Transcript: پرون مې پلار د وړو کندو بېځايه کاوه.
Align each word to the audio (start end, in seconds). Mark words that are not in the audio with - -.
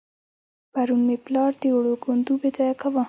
پرون 0.73 1.01
مې 1.07 1.17
پلار 1.25 1.51
د 1.61 1.63
وړو 1.75 1.93
کندو 2.03 2.33
بېځايه 2.41 2.75
کاوه. 2.81 2.99